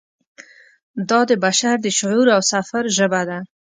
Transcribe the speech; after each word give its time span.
دا 1.09 1.19
د 1.29 1.31
بشر 1.43 1.75
د 1.81 1.87
شعور 1.97 2.27
او 2.35 2.41
سفر 2.53 2.83
ژبه 2.97 3.21
ده. 3.29 3.39